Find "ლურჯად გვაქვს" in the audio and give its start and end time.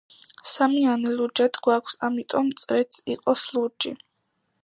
1.19-1.97